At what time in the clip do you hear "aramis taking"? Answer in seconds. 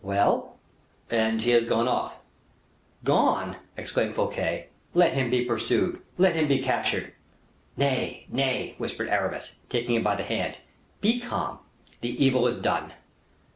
9.09-9.93